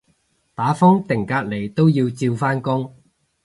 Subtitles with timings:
[0.55, 2.95] 打風定隔離都要照返工